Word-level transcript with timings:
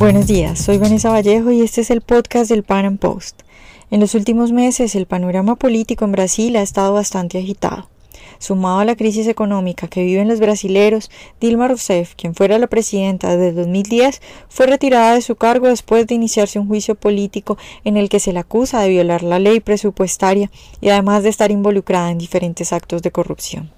Buenos 0.00 0.26
días, 0.26 0.58
soy 0.58 0.78
Vanessa 0.78 1.10
Vallejo 1.10 1.50
y 1.50 1.60
este 1.60 1.82
es 1.82 1.90
el 1.90 2.00
podcast 2.00 2.48
del 2.48 2.62
Pan 2.62 2.86
Am 2.86 2.96
Post. 2.96 3.42
En 3.90 4.00
los 4.00 4.14
últimos 4.14 4.50
meses 4.50 4.94
el 4.94 5.04
panorama 5.04 5.56
político 5.56 6.06
en 6.06 6.12
Brasil 6.12 6.56
ha 6.56 6.62
estado 6.62 6.94
bastante 6.94 7.36
agitado. 7.36 7.90
Sumado 8.38 8.78
a 8.78 8.86
la 8.86 8.96
crisis 8.96 9.26
económica 9.26 9.88
que 9.88 10.02
viven 10.02 10.26
los 10.26 10.40
brasileros, 10.40 11.10
Dilma 11.38 11.68
Rousseff, 11.68 12.14
quien 12.14 12.34
fuera 12.34 12.58
la 12.58 12.66
presidenta 12.66 13.36
desde 13.36 13.60
2010, 13.60 14.22
fue 14.48 14.68
retirada 14.68 15.16
de 15.16 15.20
su 15.20 15.36
cargo 15.36 15.68
después 15.68 16.06
de 16.06 16.14
iniciarse 16.14 16.58
un 16.58 16.66
juicio 16.66 16.94
político 16.94 17.58
en 17.84 17.98
el 17.98 18.08
que 18.08 18.20
se 18.20 18.32
la 18.32 18.40
acusa 18.40 18.80
de 18.80 18.88
violar 18.88 19.22
la 19.22 19.38
ley 19.38 19.60
presupuestaria 19.60 20.50
y 20.80 20.88
además 20.88 21.24
de 21.24 21.28
estar 21.28 21.50
involucrada 21.50 22.10
en 22.10 22.16
diferentes 22.16 22.72
actos 22.72 23.02
de 23.02 23.10
corrupción. 23.10 23.70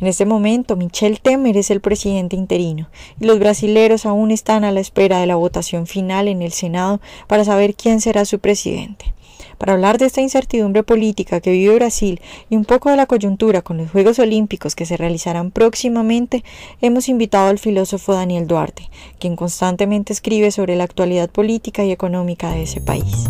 En 0.00 0.06
este 0.06 0.26
momento, 0.26 0.76
Michel 0.76 1.20
Temer 1.20 1.56
es 1.56 1.70
el 1.70 1.80
presidente 1.80 2.36
interino 2.36 2.88
y 3.20 3.26
los 3.26 3.38
brasileros 3.38 4.06
aún 4.06 4.30
están 4.30 4.64
a 4.64 4.72
la 4.72 4.80
espera 4.80 5.20
de 5.20 5.26
la 5.26 5.36
votación 5.36 5.86
final 5.86 6.28
en 6.28 6.42
el 6.42 6.52
Senado 6.52 7.00
para 7.26 7.44
saber 7.44 7.74
quién 7.74 8.00
será 8.00 8.24
su 8.24 8.38
presidente. 8.38 9.14
Para 9.58 9.72
hablar 9.72 9.98
de 9.98 10.06
esta 10.06 10.20
incertidumbre 10.20 10.82
política 10.82 11.40
que 11.40 11.50
vive 11.50 11.74
Brasil 11.74 12.20
y 12.50 12.56
un 12.56 12.64
poco 12.64 12.90
de 12.90 12.96
la 12.96 13.06
coyuntura 13.06 13.62
con 13.62 13.78
los 13.78 13.90
Juegos 13.90 14.18
Olímpicos 14.18 14.74
que 14.74 14.86
se 14.86 14.96
realizarán 14.96 15.50
próximamente, 15.50 16.44
hemos 16.82 17.08
invitado 17.08 17.48
al 17.48 17.58
filósofo 17.58 18.12
Daniel 18.12 18.46
Duarte, 18.46 18.90
quien 19.18 19.36
constantemente 19.36 20.12
escribe 20.12 20.50
sobre 20.50 20.76
la 20.76 20.84
actualidad 20.84 21.30
política 21.30 21.84
y 21.84 21.92
económica 21.92 22.50
de 22.50 22.64
ese 22.64 22.80
país. 22.80 23.28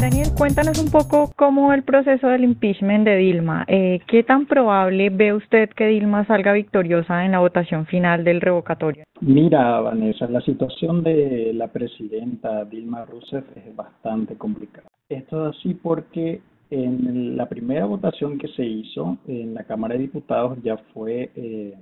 Daniel, 0.00 0.28
cuéntanos 0.34 0.82
un 0.82 0.90
poco 0.90 1.30
cómo 1.36 1.74
el 1.74 1.82
proceso 1.82 2.28
del 2.28 2.44
impeachment 2.44 3.04
de 3.04 3.16
Dilma. 3.16 3.66
Eh, 3.68 4.00
¿Qué 4.06 4.22
tan 4.22 4.46
probable 4.46 5.10
ve 5.10 5.34
usted 5.34 5.68
que 5.76 5.88
Dilma 5.88 6.24
salga 6.24 6.54
victoriosa 6.54 7.26
en 7.26 7.32
la 7.32 7.40
votación 7.40 7.84
final 7.84 8.24
del 8.24 8.40
revocatorio? 8.40 9.04
Mira, 9.20 9.78
Vanessa, 9.80 10.26
la 10.26 10.40
situación 10.40 11.02
de 11.02 11.52
la 11.52 11.68
presidenta 11.68 12.64
Dilma 12.64 13.04
Rousseff 13.04 13.44
es 13.54 13.76
bastante 13.76 14.36
complicada. 14.36 14.88
Esto 15.10 15.50
es 15.50 15.56
así 15.58 15.74
porque 15.74 16.40
en 16.70 17.36
la 17.36 17.46
primera 17.46 17.84
votación 17.84 18.38
que 18.38 18.48
se 18.48 18.64
hizo 18.64 19.18
en 19.26 19.52
la 19.52 19.64
Cámara 19.64 19.96
de 19.96 20.00
Diputados 20.00 20.56
ya 20.62 20.78
fue 20.94 21.30
eh, 21.36 21.74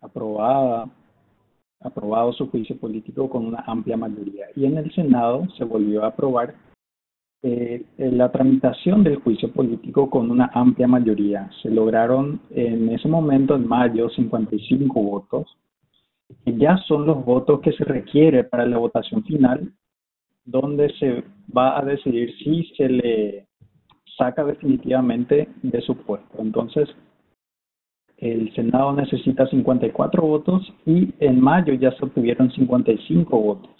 aprobada 0.00 0.88
aprobado 1.80 2.32
su 2.32 2.50
juicio 2.50 2.76
político 2.76 3.28
con 3.28 3.46
una 3.46 3.62
amplia 3.66 3.96
mayoría 3.96 4.46
y 4.56 4.64
en 4.64 4.78
el 4.78 4.92
Senado 4.94 5.46
se 5.56 5.64
volvió 5.64 6.02
a 6.02 6.08
aprobar 6.08 6.54
eh, 7.42 7.84
la 7.98 8.32
tramitación 8.32 9.04
del 9.04 9.16
juicio 9.16 9.52
político 9.52 10.10
con 10.10 10.30
una 10.30 10.50
amplia 10.54 10.88
mayoría. 10.88 11.48
Se 11.62 11.70
lograron 11.70 12.40
en 12.50 12.88
ese 12.88 13.08
momento, 13.08 13.54
en 13.54 13.66
mayo, 13.66 14.10
55 14.10 15.00
votos, 15.00 15.56
que 16.44 16.56
ya 16.56 16.76
son 16.88 17.06
los 17.06 17.24
votos 17.24 17.60
que 17.60 17.72
se 17.72 17.84
requiere 17.84 18.44
para 18.44 18.66
la 18.66 18.78
votación 18.78 19.22
final, 19.24 19.72
donde 20.44 20.92
se 20.98 21.24
va 21.56 21.78
a 21.78 21.84
decidir 21.84 22.34
si 22.38 22.64
se 22.76 22.88
le 22.88 23.46
saca 24.16 24.44
definitivamente 24.44 25.48
de 25.62 25.80
su 25.82 25.96
puesto. 25.96 26.42
Entonces, 26.42 26.88
el 28.16 28.52
Senado 28.54 28.92
necesita 28.92 29.46
54 29.46 30.22
votos 30.22 30.72
y 30.84 31.14
en 31.20 31.40
mayo 31.40 31.72
ya 31.74 31.92
se 31.92 32.04
obtuvieron 32.04 32.50
55 32.50 33.40
votos. 33.40 33.70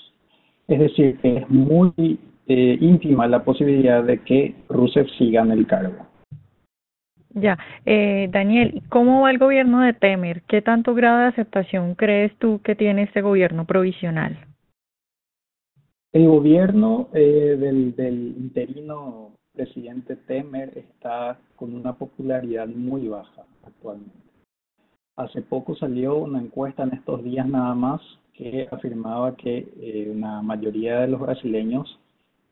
Es 0.68 0.78
decir, 0.78 1.18
que 1.18 1.38
es 1.38 1.50
muy 1.50 2.20
eh, 2.48 2.78
íntima 2.80 3.26
la 3.26 3.44
posibilidad 3.44 4.02
de 4.02 4.18
que 4.22 4.54
Rousseff 4.68 5.08
siga 5.18 5.42
en 5.42 5.52
el 5.52 5.66
cargo. 5.66 6.06
Ya, 7.30 7.58
eh, 7.84 8.28
Daniel, 8.32 8.82
¿cómo 8.88 9.22
va 9.22 9.30
el 9.30 9.38
gobierno 9.38 9.82
de 9.82 9.92
Temer? 9.92 10.42
¿Qué 10.48 10.62
tanto 10.62 10.94
grado 10.94 11.20
de 11.20 11.26
aceptación 11.26 11.94
crees 11.94 12.34
tú 12.38 12.60
que 12.64 12.74
tiene 12.74 13.02
este 13.02 13.20
gobierno 13.20 13.66
provisional? 13.66 14.38
El 16.12 16.26
gobierno 16.26 17.10
eh, 17.12 17.56
del, 17.60 17.94
del 17.94 18.34
interino 18.38 19.32
presidente 19.52 20.16
Temer 20.16 20.72
está 20.78 21.38
con 21.54 21.74
una 21.74 21.92
popularidad 21.92 22.66
muy 22.66 23.08
baja 23.08 23.44
actualmente. 23.64 24.16
Hace 25.16 25.42
poco 25.42 25.76
salió 25.76 26.16
una 26.16 26.40
encuesta 26.40 26.84
en 26.84 26.94
estos 26.94 27.22
días 27.24 27.46
nada 27.46 27.74
más 27.74 28.00
que 28.32 28.68
afirmaba 28.70 29.36
que 29.36 29.68
eh, 29.80 30.10
una 30.14 30.40
mayoría 30.42 31.00
de 31.00 31.08
los 31.08 31.20
brasileños 31.20 31.98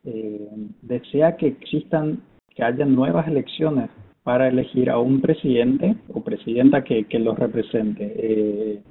eh, 0.03 0.49
desea 0.81 1.37
que 1.37 1.47
existan, 1.47 2.21
que 2.55 2.63
haya 2.63 2.85
nuevas 2.85 3.27
elecciones 3.27 3.89
para 4.23 4.47
elegir 4.47 4.89
a 4.89 4.99
un 4.99 5.21
presidente 5.21 5.95
o 6.13 6.23
presidenta 6.23 6.83
que, 6.83 7.05
los 7.19 7.37
represente. 7.37 8.13
Eh, 8.17 8.81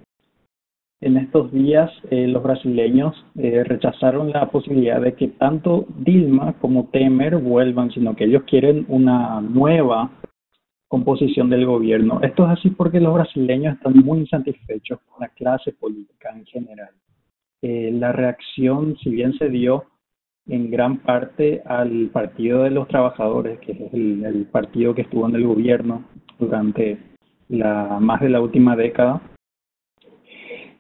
en 1.03 1.19
estos 1.19 1.53
días 1.53 1.91
eh, 2.11 2.27
los 2.27 2.43
brasileños 2.43 3.15
eh, 3.37 3.63
rechazaron 3.65 4.31
la 4.31 4.51
posibilidad 4.51 5.01
de 5.01 5.15
que 5.15 5.29
tanto 5.29 5.85
Dilma 5.99 6.55
como 6.55 6.89
Temer 6.89 7.37
vuelvan, 7.37 7.91
sino 7.91 8.17
que 8.17 8.25
ellos 8.25 8.45
quieren 8.45 8.87
una 8.89 9.43
nueva 9.43 10.11
composición 10.89 11.51
del 11.51 11.67
gobierno. 11.67 12.21
Esto 12.23 12.45
es 12.47 12.59
así 12.59 12.71
porque 12.71 13.01
los 13.01 13.13
brasileños 13.13 13.75
están 13.75 13.97
muy 13.99 14.21
insatisfechos 14.21 15.01
con 15.01 15.21
la 15.21 15.29
clase 15.29 15.73
política 15.73 16.31
en 16.35 16.47
general. 16.47 16.95
Eh, 17.61 17.91
la 17.93 18.13
reacción, 18.13 18.97
si 18.97 19.11
bien 19.11 19.35
se 19.35 19.51
dio 19.51 19.85
en 20.49 20.71
gran 20.71 20.99
parte 20.99 21.63
al 21.65 22.11
Partido 22.13 22.63
de 22.63 22.71
los 22.71 22.87
Trabajadores, 22.89 23.59
que 23.61 23.73
es 23.73 23.93
el, 23.93 24.47
partido 24.53 24.95
que 24.95 25.03
estuvo 25.03 25.29
en 25.29 25.35
el 25.35 25.47
gobierno 25.47 26.05
durante 26.39 26.99
la 27.49 27.99
más 28.01 28.21
de 28.21 28.29
la 28.29 28.41
última 28.41 28.77
década. 28.77 29.21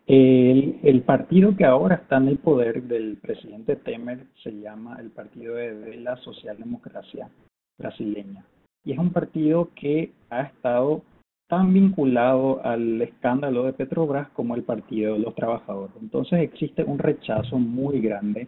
El, 0.06 0.78
el, 0.84 1.03
partido 1.03 1.56
que 1.56 1.65
ahora 1.65 1.97
está 1.97 2.19
en 2.19 2.28
el 2.28 2.38
poder 2.38 2.84
del 2.84 3.16
presidente 3.16 3.75
Temer 3.75 4.27
se 4.44 4.53
llama 4.53 4.99
el 5.00 5.10
Partido 5.10 5.56
de 5.56 5.97
la 5.97 6.16
Socialdemocracia 6.19 7.28
Brasileña. 7.77 8.44
Y 8.84 8.93
es 8.93 8.98
un 8.98 9.10
partido 9.10 9.71
que 9.75 10.12
ha 10.31 10.43
estado 10.43 11.03
tan 11.48 11.72
vinculado 11.72 12.65
al 12.65 13.03
escándalo 13.03 13.65
de 13.65 13.72
Petrobras 13.72 14.28
como 14.28 14.54
el 14.54 14.62
Partido 14.62 15.15
de 15.15 15.21
los 15.21 15.34
Trabajadores. 15.34 15.97
Entonces 16.00 16.41
existe 16.41 16.84
un 16.84 17.00
rechazo 17.00 17.59
muy 17.59 18.00
grande 18.00 18.47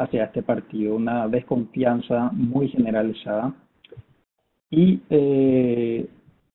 hacia 0.00 0.24
este 0.24 0.42
partido, 0.42 0.96
una 0.96 1.28
desconfianza 1.28 2.30
muy 2.32 2.68
generalizada. 2.68 3.54
Y 4.70 5.00
eh, 5.10 6.06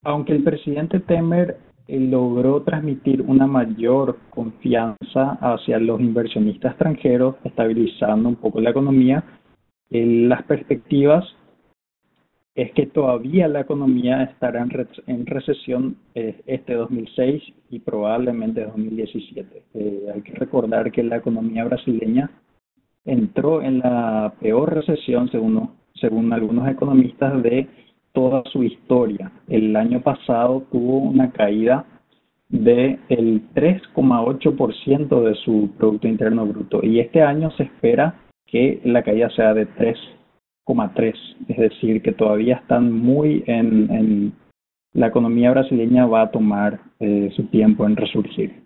aunque 0.03 0.33
el 0.33 0.43
presidente 0.43 0.99
Temer 0.99 1.57
eh, 1.87 1.99
logró 1.99 2.63
transmitir 2.63 3.21
una 3.21 3.45
mayor 3.45 4.17
confianza 4.31 5.37
hacia 5.41 5.77
los 5.77 6.01
inversionistas 6.01 6.71
extranjeros, 6.71 7.35
estabilizando 7.43 8.27
un 8.29 8.35
poco 8.35 8.59
la 8.61 8.71
economía, 8.71 9.23
eh, 9.91 10.05
las 10.27 10.41
perspectivas 10.43 11.23
es 12.55 12.71
que 12.71 12.87
todavía 12.87 13.47
la 13.47 13.59
economía 13.59 14.23
estará 14.23 14.61
en, 14.61 14.71
en 15.07 15.25
recesión 15.25 15.97
este 16.13 16.73
2006 16.73 17.43
y 17.69 17.79
probablemente 17.79 18.63
2017. 18.63 19.63
hay 20.13 20.21
que 20.21 20.33
recordar 20.35 20.89
que 20.93 21.03
la 21.03 21.17
economía 21.17 21.65
brasileña 21.65 22.31
entró 23.05 23.61
en 23.61 23.79
la 23.79 24.33
peor 24.41 24.73
recesión, 24.73 25.29
según, 25.31 25.69
según 25.95 26.33
algunos 26.33 26.67
economistas, 26.67 27.41
de 27.41 27.67
toda 28.13 28.43
su 28.51 28.63
historia. 28.63 29.31
El 29.47 29.75
año 29.75 30.01
pasado 30.01 30.63
tuvo 30.71 30.97
una 30.97 31.31
caída 31.31 31.85
del 32.49 32.99
3,8% 33.53 35.23
de 35.23 35.35
su 35.35 35.69
Producto 35.77 36.07
Interno 36.07 36.45
Bruto 36.45 36.79
y 36.83 36.99
este 36.99 37.21
año 37.21 37.51
se 37.51 37.63
espera 37.63 38.15
que 38.45 38.81
la 38.85 39.03
caída 39.03 39.29
sea 39.31 39.53
de 39.53 39.67
3,3%, 39.67 41.13
es 41.47 41.57
decir, 41.57 42.01
que 42.01 42.11
todavía 42.11 42.55
están 42.57 42.91
muy 42.91 43.43
en, 43.47 43.91
en 43.91 44.33
la 44.93 45.07
economía 45.07 45.51
brasileña 45.51 46.05
va 46.05 46.21
a 46.21 46.31
tomar 46.31 46.79
eh, 46.99 47.29
su 47.35 47.43
tiempo 47.47 47.85
en 47.85 47.97
resurgir. 47.97 48.64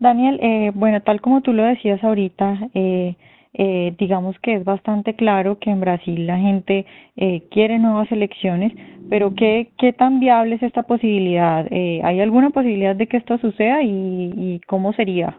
Daniel, 0.00 0.38
eh, 0.42 0.72
bueno, 0.74 1.00
tal 1.02 1.20
como 1.20 1.40
tú 1.40 1.52
lo 1.52 1.64
decías 1.64 2.02
ahorita, 2.02 2.68
eh, 2.74 3.16
eh, 3.54 3.94
digamos 3.98 4.38
que 4.40 4.54
es 4.54 4.64
bastante 4.64 5.14
claro 5.14 5.58
que 5.58 5.70
en 5.70 5.80
Brasil 5.80 6.26
la 6.26 6.38
gente 6.38 6.86
eh, 7.16 7.48
quiere 7.50 7.78
nuevas 7.78 8.10
elecciones, 8.10 8.72
pero 9.10 9.34
¿qué, 9.34 9.72
¿qué 9.76 9.92
tan 9.92 10.20
viable 10.20 10.54
es 10.54 10.62
esta 10.62 10.84
posibilidad? 10.84 11.66
Eh, 11.70 12.00
¿Hay 12.02 12.20
alguna 12.20 12.50
posibilidad 12.50 12.96
de 12.96 13.06
que 13.06 13.18
esto 13.18 13.36
suceda 13.38 13.82
y, 13.82 14.32
y 14.36 14.60
cómo 14.66 14.94
sería? 14.94 15.38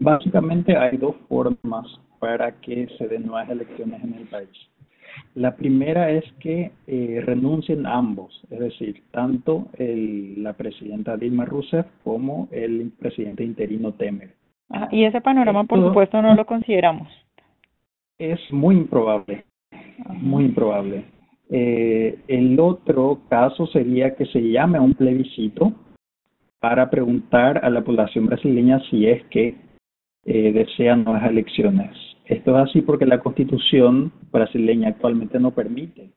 Básicamente 0.00 0.76
hay 0.76 0.96
dos 0.96 1.14
formas 1.28 1.86
para 2.18 2.52
que 2.60 2.88
se 2.98 3.06
den 3.06 3.26
nuevas 3.26 3.48
elecciones 3.48 4.02
en 4.02 4.14
el 4.14 4.26
país. 4.26 4.50
La 5.34 5.56
primera 5.56 6.10
es 6.10 6.24
que 6.40 6.72
eh, 6.86 7.22
renuncien 7.24 7.86
ambos, 7.86 8.42
es 8.50 8.58
decir, 8.58 9.02
tanto 9.10 9.68
el, 9.78 10.42
la 10.42 10.54
presidenta 10.54 11.16
Dilma 11.16 11.44
Rousseff 11.44 11.86
como 12.04 12.48
el 12.50 12.92
presidente 12.98 13.44
interino 13.44 13.92
Temer. 13.92 14.30
Ah, 14.70 14.88
y 14.90 15.04
ese 15.04 15.20
panorama, 15.20 15.64
por 15.64 15.80
supuesto, 15.80 16.20
no 16.20 16.34
lo 16.34 16.44
consideramos. 16.46 17.08
Es 18.18 18.40
muy 18.52 18.76
improbable, 18.76 19.44
muy 20.08 20.46
improbable. 20.46 21.04
Eh, 21.50 22.18
el 22.28 22.58
otro 22.60 23.20
caso 23.28 23.66
sería 23.68 24.14
que 24.16 24.26
se 24.26 24.40
llame 24.40 24.78
a 24.78 24.82
un 24.82 24.94
plebiscito 24.94 25.72
para 26.60 26.90
preguntar 26.90 27.64
a 27.64 27.70
la 27.70 27.82
población 27.82 28.26
brasileña 28.26 28.80
si 28.90 29.06
es 29.06 29.24
que 29.26 29.56
eh, 30.24 30.52
desean 30.52 31.04
nuevas 31.04 31.30
elecciones. 31.30 31.90
Esto 32.26 32.50
es 32.58 32.68
así 32.68 32.82
porque 32.82 33.06
la 33.06 33.20
constitución 33.20 34.12
brasileña 34.30 34.90
actualmente 34.90 35.40
no 35.40 35.52
permite 35.52 36.10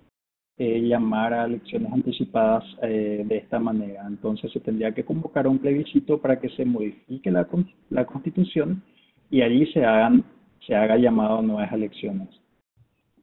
eh, 0.58 0.82
llamar 0.82 1.34
a 1.34 1.46
elecciones 1.46 1.92
anticipadas 1.92 2.64
eh, 2.84 3.24
de 3.26 3.38
esta 3.38 3.60
manera. 3.60 4.04
Entonces 4.06 4.52
se 4.52 4.60
tendría 4.60 4.94
que 4.94 5.06
convocar 5.06 5.48
un 5.48 5.58
plebiscito 5.58 6.20
para 6.20 6.40
que 6.40 6.50
se 6.50 6.66
modifique 6.66 7.32
la, 7.32 7.48
la 7.90 8.06
constitución 8.06 8.84
y 9.30 9.42
allí 9.42 9.66
se, 9.68 9.86
hagan, 9.86 10.24
se 10.68 10.76
haga 10.76 10.98
llamado 10.98 11.40
a 11.40 11.42
nuevas 11.42 11.72
elecciones. 11.72 12.28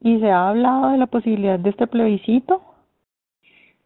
¿Y 0.01 0.19
se 0.19 0.31
ha 0.31 0.49
hablado 0.49 0.91
de 0.91 0.99
la 0.99 1.07
posibilidad 1.07 1.59
de 1.59 1.71
este 1.71 1.87
plebiscito? 1.87 2.63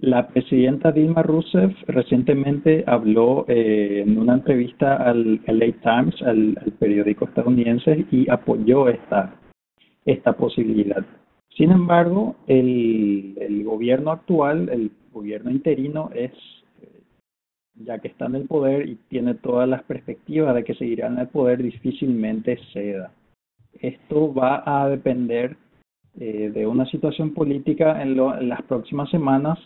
La 0.03 0.27
presidenta 0.27 0.91
Dilma 0.91 1.23
Rousseff 1.23 1.81
recientemente 1.87 2.83
habló 2.89 3.45
eh, 3.47 4.03
en 4.05 4.19
una 4.19 4.35
entrevista 4.35 4.97
al 4.97 5.41
LA 5.47 5.75
Times, 5.81 6.21
al, 6.23 6.55
periódico 6.81 7.27
estadounidense, 7.27 8.05
y 8.11 8.29
apoyó 8.29 8.89
esta, 8.89 9.37
esta 10.05 10.33
posibilidad. 10.33 11.07
Sin 11.57 11.71
embargo, 11.71 12.35
el, 12.49 13.39
el 13.41 13.63
gobierno 13.63 14.11
actual, 14.11 14.69
el 14.71 14.91
gobierno 15.13 15.53
interino, 15.53 16.11
es, 16.13 16.33
ya 17.77 18.01
que 18.01 18.09
está 18.09 18.27
en 18.27 18.35
el 18.35 18.49
poder 18.49 18.89
y 18.89 18.97
tiene 19.09 19.35
todas 19.35 19.69
las 19.69 19.85
perspectivas 19.85 20.53
de 20.57 20.65
que 20.65 20.75
seguirá 20.75 21.07
en 21.07 21.21
el 21.21 21.29
poder, 21.29 21.63
difícilmente 21.63 22.59
ceda. 22.73 23.13
Esto 23.75 24.35
va 24.35 24.65
a 24.67 24.89
depender 24.89 25.57
eh, 26.19 26.51
de 26.53 26.67
una 26.67 26.87
situación 26.87 27.35
política 27.35 28.03
en, 28.03 28.19
en 28.19 28.49
las 28.49 28.63
próximas 28.63 29.09
semanas 29.09 29.61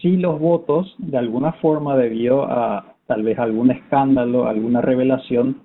si 0.00 0.16
los 0.16 0.38
votos, 0.38 0.94
de 0.98 1.18
alguna 1.18 1.52
forma, 1.54 1.96
debido 1.96 2.44
a 2.44 2.94
tal 3.06 3.22
vez 3.22 3.38
algún 3.38 3.70
escándalo, 3.70 4.46
alguna 4.46 4.80
revelación, 4.80 5.62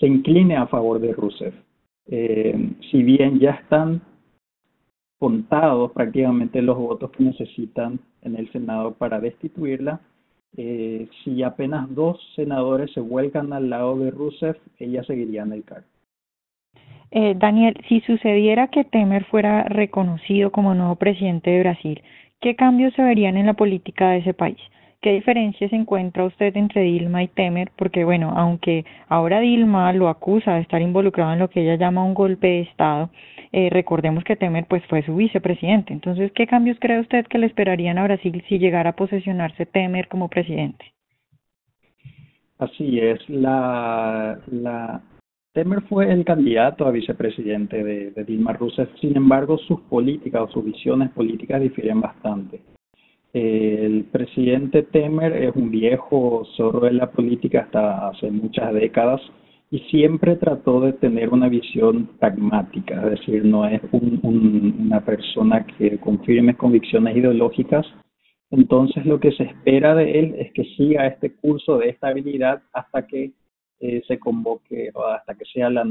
se 0.00 0.06
incline 0.06 0.56
a 0.56 0.66
favor 0.66 1.00
de 1.00 1.12
Rousseff. 1.12 1.54
Eh, 2.06 2.72
si 2.90 3.02
bien 3.02 3.38
ya 3.38 3.50
están 3.50 4.00
contados 5.18 5.92
prácticamente 5.92 6.62
los 6.62 6.78
votos 6.78 7.10
que 7.10 7.24
necesitan 7.24 8.00
en 8.22 8.36
el 8.36 8.50
Senado 8.52 8.94
para 8.94 9.20
destituirla, 9.20 10.00
eh, 10.56 11.08
si 11.22 11.42
apenas 11.42 11.94
dos 11.94 12.18
senadores 12.34 12.90
se 12.92 13.00
vuelcan 13.00 13.52
al 13.52 13.68
lado 13.68 13.98
de 13.98 14.10
Rousseff, 14.10 14.56
ella 14.78 15.02
seguiría 15.04 15.42
en 15.42 15.52
el 15.52 15.64
cargo. 15.64 15.86
Eh, 17.10 17.34
Daniel, 17.36 17.74
si 17.88 18.00
sucediera 18.00 18.68
que 18.68 18.84
Temer 18.84 19.24
fuera 19.24 19.64
reconocido 19.64 20.50
como 20.52 20.74
nuevo 20.74 20.96
presidente 20.96 21.50
de 21.50 21.60
Brasil, 21.60 22.02
¿Qué 22.40 22.54
cambios 22.54 22.94
se 22.94 23.02
verían 23.02 23.36
en 23.36 23.46
la 23.46 23.54
política 23.54 24.10
de 24.10 24.18
ese 24.18 24.32
país? 24.34 24.58
¿Qué 25.00 25.12
diferencias 25.12 25.72
encuentra 25.72 26.24
usted 26.24 26.56
entre 26.56 26.82
Dilma 26.82 27.22
y 27.22 27.28
Temer? 27.28 27.70
Porque, 27.76 28.04
bueno, 28.04 28.32
aunque 28.36 28.84
ahora 29.08 29.40
Dilma 29.40 29.92
lo 29.92 30.08
acusa 30.08 30.54
de 30.54 30.62
estar 30.62 30.82
involucrado 30.82 31.32
en 31.32 31.38
lo 31.38 31.50
que 31.50 31.62
ella 31.62 31.76
llama 31.76 32.04
un 32.04 32.14
golpe 32.14 32.46
de 32.48 32.60
Estado, 32.62 33.10
eh, 33.52 33.70
recordemos 33.70 34.24
que 34.24 34.36
Temer 34.36 34.66
pues 34.66 34.84
fue 34.86 35.02
su 35.02 35.16
vicepresidente. 35.16 35.92
Entonces, 35.92 36.32
¿qué 36.32 36.46
cambios 36.46 36.78
cree 36.80 37.00
usted 37.00 37.26
que 37.26 37.38
le 37.38 37.46
esperarían 37.46 37.98
a 37.98 38.04
Brasil 38.04 38.42
si 38.48 38.58
llegara 38.58 38.90
a 38.90 38.96
posesionarse 38.96 39.66
Temer 39.66 40.08
como 40.08 40.28
presidente? 40.28 40.84
Así 42.58 42.98
es, 42.98 43.20
la, 43.28 44.38
la 44.48 45.00
Temer 45.58 45.82
fue 45.88 46.08
el 46.12 46.24
candidato 46.24 46.86
a 46.86 46.92
vicepresidente 46.92 47.82
de, 47.82 48.24
Dilma 48.24 48.52
Rousseff, 48.52 48.90
sin 49.00 49.16
embargo 49.16 49.58
sus 49.58 49.80
políticas 49.80 50.42
o 50.42 50.52
sus 50.52 50.64
visiones 50.64 51.10
políticas 51.10 51.60
difieren 51.60 52.00
bastante. 52.00 52.60
El 53.32 54.04
presidente 54.04 54.84
Temer 54.84 55.32
es 55.32 55.56
un 55.56 55.72
viejo 55.72 56.46
zorro 56.56 56.86
de 56.86 56.92
la 56.92 57.10
política 57.10 57.62
hasta 57.62 58.06
hace 58.06 58.30
muchas 58.30 58.72
décadas 58.72 59.20
y 59.72 59.80
siempre 59.90 60.36
trató 60.36 60.80
de 60.80 60.92
tener 60.92 61.30
una 61.30 61.48
visión 61.48 62.08
pragmática, 62.20 62.94
es 63.06 63.18
decir, 63.18 63.44
no 63.44 63.66
es 63.66 63.82
una 64.22 65.04
persona 65.04 65.66
que 65.66 65.98
con 65.98 66.20
firmes 66.20 66.54
convicciones 66.54 67.16
ideológicas. 67.16 67.84
Entonces 68.52 69.04
lo 69.04 69.18
que 69.18 69.32
se 69.32 69.42
espera 69.42 69.96
de 69.96 70.20
él 70.20 70.34
es 70.38 70.52
que 70.52 70.62
siga 70.76 71.08
este 71.08 71.34
curso 71.34 71.78
de 71.78 71.88
estabilidad 71.88 72.62
hasta 72.72 73.08
que 73.08 73.32
eh, 73.80 74.02
se 74.06 74.18
convoque 74.18 74.90
hasta 75.14 75.34
que 75.34 75.44
sea 75.44 75.70
la, 75.70 75.86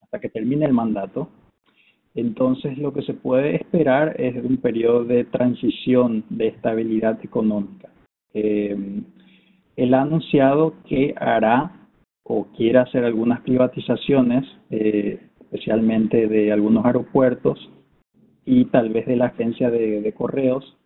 hasta 0.00 0.20
que 0.20 0.28
termine 0.28 0.66
el 0.66 0.72
mandato. 0.72 1.28
Entonces 2.14 2.76
lo 2.78 2.92
que 2.92 3.02
se 3.02 3.14
puede 3.14 3.56
esperar 3.56 4.20
es 4.20 4.36
un 4.42 4.56
periodo 4.56 5.04
de 5.04 5.24
transición 5.24 6.24
de 6.28 6.48
estabilidad 6.48 7.18
económica. 7.22 7.90
Eh, 8.34 8.76
él 9.76 9.94
ha 9.94 10.02
anunciado 10.02 10.74
que 10.88 11.14
hará 11.16 11.88
o 12.24 12.46
quiere 12.56 12.78
hacer 12.78 13.04
algunas 13.04 13.40
privatizaciones, 13.42 14.44
eh, 14.70 15.20
especialmente 15.40 16.26
de 16.26 16.52
algunos 16.52 16.84
aeropuertos 16.84 17.70
y 18.44 18.64
tal 18.66 18.88
vez 18.90 19.06
de 19.06 19.16
la 19.16 19.26
agencia 19.26 19.70
de 19.70 20.12
correos, 20.16 20.76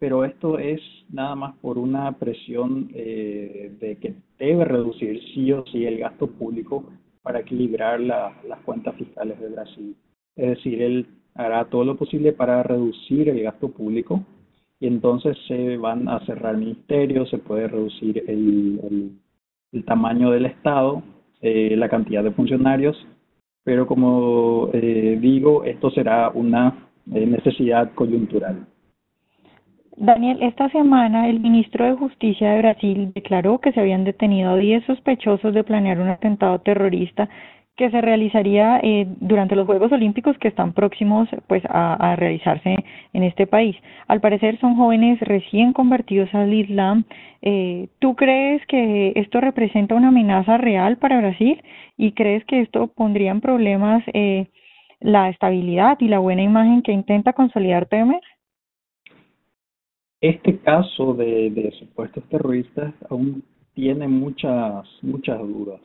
pero 0.00 0.24
esto 0.24 0.58
es 0.58 0.80
nada 1.10 1.36
más 1.36 1.54
por 1.58 1.76
una 1.76 2.10
presión 2.12 2.88
eh, 2.94 3.70
de 3.78 3.96
que 3.98 4.14
debe 4.38 4.64
reducir 4.64 5.20
sí 5.34 5.52
o 5.52 5.62
sí 5.66 5.84
el 5.84 5.98
gasto 5.98 6.26
público 6.26 6.84
para 7.22 7.40
equilibrar 7.40 8.00
las 8.00 8.60
cuentas 8.64 8.96
fiscales 8.96 9.38
de 9.38 9.50
Brasil. 9.50 9.94
Es 10.36 10.56
decir, 10.56 10.80
él 10.80 11.06
hará 11.34 11.66
todo 11.66 11.84
lo 11.84 11.96
posible 11.96 12.32
para 12.32 12.62
reducir 12.62 13.28
el 13.28 13.42
gasto 13.42 13.68
público 13.68 14.24
y 14.80 14.86
entonces 14.86 15.36
se 15.46 15.76
van 15.76 16.08
a 16.08 16.24
cerrar 16.24 16.56
ministerios, 16.56 17.28
se 17.28 17.36
puede 17.36 17.68
reducir 17.68 18.24
el, 18.26 19.12
el, 19.72 19.84
tamaño 19.84 20.30
del 20.30 20.46
Estado, 20.46 21.02
eh, 21.42 21.76
la 21.76 21.90
cantidad 21.90 22.24
de 22.24 22.32
funcionarios, 22.32 22.96
pero 23.64 23.86
como 23.86 24.70
eh, 24.72 25.18
digo, 25.20 25.64
esto 25.64 25.90
será 25.90 26.30
una 26.30 26.88
necesidad 27.04 27.92
coyuntural. 27.94 28.66
Daniel, 30.00 30.38
esta 30.40 30.70
semana 30.70 31.28
el 31.28 31.40
ministro 31.40 31.84
de 31.84 31.92
Justicia 31.92 32.52
de 32.52 32.60
Brasil 32.60 33.12
declaró 33.14 33.58
que 33.58 33.70
se 33.72 33.80
habían 33.80 34.04
detenido 34.04 34.52
a 34.52 34.56
10 34.56 34.86
sospechosos 34.86 35.52
de 35.52 35.62
planear 35.62 36.00
un 36.00 36.08
atentado 36.08 36.58
terrorista 36.60 37.28
que 37.76 37.90
se 37.90 38.00
realizaría 38.00 38.80
eh, 38.82 39.06
durante 39.20 39.56
los 39.56 39.66
Juegos 39.66 39.92
Olímpicos 39.92 40.38
que 40.38 40.48
están 40.48 40.72
próximos 40.72 41.28
pues 41.48 41.62
a, 41.68 42.16
realizarse 42.16 42.76
en 43.12 43.22
este 43.22 43.46
país. 43.46 43.76
Al 44.08 44.22
parecer 44.22 44.58
son 44.58 44.74
jóvenes 44.76 45.20
recién 45.20 45.74
convertidos 45.74 46.34
al 46.34 46.54
Islam. 46.54 47.04
Eh, 47.42 47.88
¿Tú 47.98 48.16
crees 48.16 48.64
que 48.68 49.12
esto 49.16 49.42
representa 49.42 49.94
una 49.94 50.08
amenaza 50.08 50.56
real 50.56 50.96
para 50.96 51.20
Brasil 51.20 51.62
y 51.98 52.12
crees 52.12 52.42
que 52.46 52.62
esto 52.62 52.86
pondría 52.86 53.32
en 53.32 53.42
problemas 53.42 54.02
eh, 54.14 54.46
la 55.00 55.28
estabilidad 55.28 55.98
y 56.00 56.08
la 56.08 56.20
buena 56.20 56.40
imagen 56.40 56.80
que 56.80 56.92
intenta 56.92 57.34
consolidar 57.34 57.84
Temer? 57.84 58.22
Este 60.20 60.58
caso 60.58 61.14
de, 61.14 61.72
supuestos 61.78 62.22
terroristas 62.24 62.92
aún 63.08 63.42
tiene 63.72 64.06
muchas, 64.06 64.86
muchas 65.00 65.38
dudas, 65.40 65.80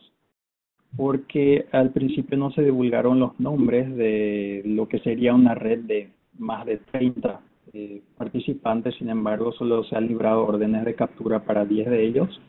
porque 0.94 1.64
al 1.72 1.90
principio 1.90 2.36
no 2.36 2.50
se 2.50 2.62
divulgaron 2.62 3.18
los 3.18 3.40
nombres 3.40 3.96
de 3.96 4.60
lo 4.66 4.88
que 4.88 4.98
sería 4.98 5.34
una 5.34 5.54
red 5.54 5.84
de 5.84 6.10
más 6.38 6.66
de 6.66 6.76
30 6.92 7.40
eh, 7.72 8.02
participantes, 8.18 8.94
sin 8.96 9.08
embargo 9.08 9.52
solo 9.52 9.84
se 9.84 9.96
han 9.96 10.06
librado 10.06 10.46
órdenes 10.46 10.84
de 10.84 10.94
captura 10.94 11.42
para 11.42 11.64
10 11.64 11.88
de 11.88 12.06
ellos. 12.06 12.40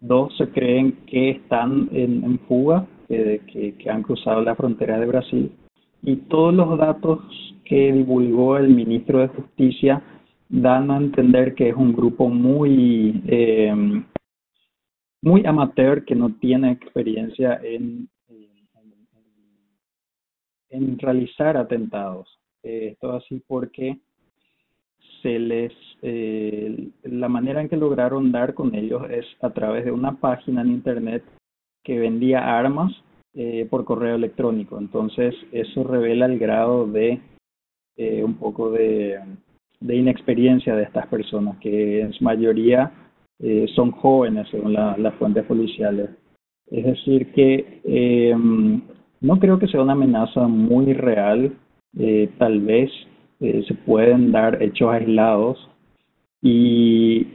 Dos 0.00 0.36
se 0.36 0.48
creen 0.48 1.04
que 1.06 1.30
están 1.30 1.88
en, 1.92 2.40
fuga, 2.48 2.88
que, 3.06 3.74
que 3.78 3.88
han 3.90 4.02
cruzado 4.02 4.42
la 4.42 4.56
frontera 4.56 4.98
de 4.98 5.06
Brasil, 5.06 5.52
y 6.02 6.16
todos 6.16 6.52
los 6.52 6.76
datos 6.76 7.20
que 7.64 7.92
divulgó 7.92 8.56
el 8.56 8.68
ministro 8.68 9.20
de 9.20 9.28
Justicia 9.28 10.02
dan 10.54 10.90
a 10.90 10.96
entender 10.98 11.54
que 11.54 11.70
es 11.70 11.74
un 11.74 11.92
grupo 11.92 12.28
muy, 12.28 13.22
eh, 13.26 13.74
muy 15.20 15.44
amateur 15.46 16.04
que 16.04 16.14
no 16.14 16.34
tiene 16.36 16.70
experiencia 16.70 17.60
en, 17.62 18.08
en, 20.68 20.98
realizar 20.98 21.56
atentados. 21.56 22.28
Eh, 22.62 22.90
esto 22.92 23.12
así 23.12 23.42
porque 23.48 23.98
se 25.22 25.38
les 25.38 25.72
eh, 26.02 26.88
la 27.02 27.28
manera 27.28 27.60
en 27.60 27.68
que 27.68 27.76
lograron 27.76 28.30
dar 28.30 28.54
con 28.54 28.74
ellos 28.74 29.02
es 29.10 29.26
a 29.40 29.50
través 29.50 29.84
de 29.84 29.90
una 29.90 30.20
página 30.20 30.62
en 30.62 30.68
internet 30.68 31.24
que 31.82 31.98
vendía 31.98 32.56
armas 32.58 32.92
por 33.68 33.84
correo 33.84 34.14
electrónico. 34.14 34.78
Entonces 34.78 35.34
eso 35.50 35.82
revela 35.82 36.26
el 36.26 36.38
grado 36.38 36.86
de 36.86 37.20
un 38.22 38.34
poco 38.34 38.70
de 38.70 39.18
de 39.84 39.96
inexperiencia 39.96 40.74
de 40.74 40.84
estas 40.84 41.06
personas, 41.06 41.58
que 41.58 42.00
en 42.00 42.12
su 42.12 42.24
mayoría 42.24 42.90
eh, 43.38 43.66
son 43.74 43.90
jóvenes 43.90 44.48
según 44.50 44.72
las 44.72 45.14
fuentes 45.14 45.44
policiales. 45.44 46.10
Es 46.70 46.84
decir, 46.84 47.32
que 47.32 47.80
eh, 47.84 48.34
no 49.20 49.38
creo 49.38 49.58
que 49.58 49.68
sea 49.68 49.82
una 49.82 49.92
amenaza 49.92 50.48
muy 50.48 50.92
real, 50.94 51.52
eh, 51.98 52.30
tal 52.38 52.60
vez 52.60 52.90
se 53.40 53.74
pueden 53.84 54.32
dar 54.32 54.62
hechos 54.62 54.88
aislados 54.90 55.68
y 56.40 57.26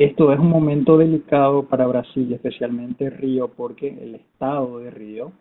esto 0.00 0.32
es 0.32 0.40
un 0.40 0.48
momento 0.48 0.96
delicado 0.96 1.64
para 1.64 1.86
Brasil, 1.86 2.32
especialmente 2.32 3.10
Río, 3.10 3.48
porque 3.48 3.88
el 3.88 4.14
estado 4.14 4.78
de 4.78 4.90
Río, 4.90 5.32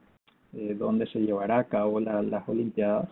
eh, 0.51 0.75
donde 0.77 1.07
se 1.07 1.19
llevará 1.19 1.59
a 1.59 1.63
cabo 1.63 2.01
las 2.01 2.49
Olimpiadas, 2.49 3.07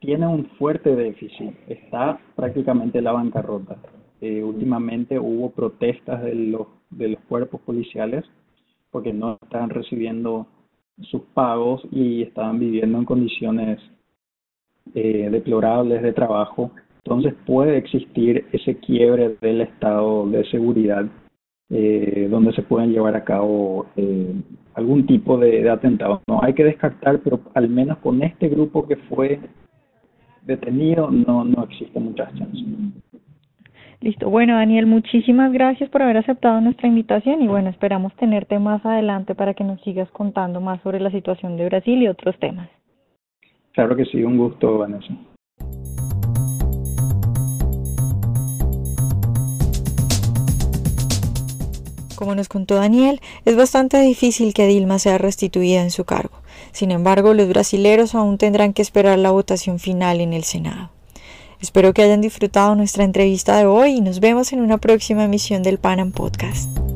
tiene 0.00 0.26
un 0.26 0.46
fuerte 0.58 0.94
déficit, 0.94 1.54
está 1.68 2.18
prácticamente 2.34 2.98
en 2.98 3.04
la 3.04 3.12
bancarrota. 3.12 3.76
Eh, 4.20 4.42
últimamente 4.42 5.18
hubo 5.18 5.50
protestas 5.50 6.22
de 6.22 6.34
los, 6.34 6.66
de 6.90 7.08
los 7.08 7.20
cuerpos 7.28 7.60
policiales 7.62 8.24
porque 8.90 9.12
no 9.12 9.38
están 9.42 9.70
recibiendo 9.70 10.46
sus 11.02 11.22
pagos 11.34 11.82
y 11.90 12.22
estaban 12.22 12.58
viviendo 12.58 12.98
en 12.98 13.04
condiciones 13.04 13.78
eh, 14.94 15.28
deplorables 15.30 16.02
de 16.02 16.12
trabajo. 16.12 16.70
Entonces 16.98 17.34
puede 17.44 17.76
existir 17.76 18.46
ese 18.52 18.76
quiebre 18.78 19.36
del 19.40 19.60
estado 19.60 20.26
de 20.28 20.44
seguridad 20.50 21.06
eh, 21.68 22.28
donde 22.30 22.52
se 22.52 22.62
pueden 22.62 22.92
llevar 22.92 23.16
a 23.16 23.24
cabo 23.24 23.86
eh, 23.96 24.32
algún 24.74 25.04
tipo 25.06 25.36
de 25.36 25.68
atentado. 25.68 26.22
No 26.28 26.40
hay 26.42 26.54
que 26.54 26.64
descartar, 26.64 27.20
pero 27.22 27.40
al 27.54 27.68
menos 27.68 27.98
con 27.98 28.22
este 28.22 28.48
grupo 28.48 28.86
que 28.86 28.96
fue 28.96 29.40
detenido 30.46 31.10
no, 31.10 31.44
no 31.44 31.64
existe 31.64 31.98
muchas 32.00 32.34
chances. 32.34 32.64
Listo. 34.00 34.28
Bueno, 34.28 34.54
Daniel, 34.54 34.86
muchísimas 34.86 35.52
gracias 35.52 35.88
por 35.90 36.02
haber 36.02 36.18
aceptado 36.18 36.60
nuestra 36.60 36.86
invitación 36.86 37.42
y 37.42 37.48
bueno, 37.48 37.70
esperamos 37.70 38.14
tenerte 38.16 38.58
más 38.58 38.84
adelante 38.84 39.34
para 39.34 39.54
que 39.54 39.64
nos 39.64 39.80
sigas 39.82 40.10
contando 40.10 40.60
más 40.60 40.80
sobre 40.82 41.00
la 41.00 41.10
situación 41.10 41.56
de 41.56 41.64
Brasil 41.64 42.02
y 42.02 42.08
otros 42.08 42.38
temas. 42.38 42.68
Claro 43.72 43.96
que 43.96 44.04
sí, 44.04 44.22
un 44.22 44.38
gusto, 44.38 44.78
Vanessa. 44.78 45.14
Como 52.16 52.34
nos 52.34 52.48
contó 52.48 52.76
Daniel, 52.76 53.20
es 53.44 53.56
bastante 53.56 54.00
difícil 54.00 54.54
que 54.54 54.66
Dilma 54.66 54.98
sea 54.98 55.18
restituida 55.18 55.82
en 55.82 55.90
su 55.90 56.04
cargo. 56.04 56.38
Sin 56.72 56.90
embargo, 56.90 57.34
los 57.34 57.48
brasileros 57.48 58.14
aún 58.14 58.38
tendrán 58.38 58.72
que 58.72 58.82
esperar 58.82 59.18
la 59.18 59.30
votación 59.30 59.78
final 59.78 60.20
en 60.20 60.32
el 60.32 60.44
Senado. 60.44 60.90
Espero 61.60 61.92
que 61.94 62.02
hayan 62.02 62.20
disfrutado 62.20 62.74
nuestra 62.74 63.04
entrevista 63.04 63.56
de 63.56 63.66
hoy 63.66 63.92
y 63.92 64.00
nos 64.00 64.20
vemos 64.20 64.52
en 64.52 64.60
una 64.60 64.78
próxima 64.78 65.24
emisión 65.24 65.62
del 65.62 65.78
Panam 65.78 66.12
Podcast. 66.12 66.95